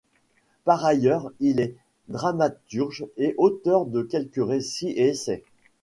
[0.63, 1.75] Par ailleurs, il est
[2.07, 5.43] dramaturge et auteur de quelques récits et essais.